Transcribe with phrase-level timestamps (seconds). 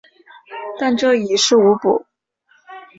[0.79, 2.07] 但这已于事无补。